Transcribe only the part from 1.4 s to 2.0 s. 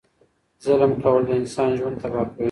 انسان ژوند